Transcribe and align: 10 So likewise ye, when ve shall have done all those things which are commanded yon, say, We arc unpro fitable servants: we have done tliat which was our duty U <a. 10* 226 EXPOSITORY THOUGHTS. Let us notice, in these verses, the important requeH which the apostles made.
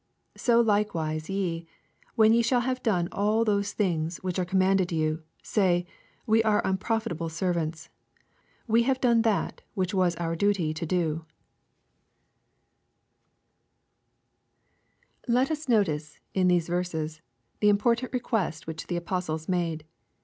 10 0.33 0.39
So 0.41 0.61
likewise 0.61 1.29
ye, 1.29 1.67
when 2.15 2.31
ve 2.31 2.41
shall 2.41 2.61
have 2.61 2.81
done 2.81 3.07
all 3.11 3.45
those 3.45 3.71
things 3.71 4.17
which 4.23 4.39
are 4.39 4.45
commanded 4.45 4.91
yon, 4.91 5.21
say, 5.43 5.85
We 6.25 6.41
arc 6.41 6.65
unpro 6.65 6.99
fitable 7.03 7.29
servants: 7.29 7.89
we 8.65 8.81
have 8.81 8.99
done 8.99 9.21
tliat 9.21 9.59
which 9.75 9.93
was 9.93 10.15
our 10.15 10.35
duty 10.35 10.63
U 10.63 10.69
<a. 10.71 10.73
10* 10.73 10.89
226 10.89 11.27
EXPOSITORY 15.27 15.27
THOUGHTS. 15.27 15.27
Let 15.27 15.51
us 15.51 15.69
notice, 15.69 16.19
in 16.33 16.47
these 16.47 16.67
verses, 16.67 17.21
the 17.59 17.69
important 17.69 18.11
requeH 18.11 18.65
which 18.65 18.87
the 18.87 18.97
apostles 18.97 19.47
made. 19.47 19.85